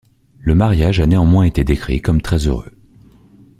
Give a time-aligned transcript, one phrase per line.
[0.39, 2.71] Le mariage a néanmoins été décrit comme très heureux.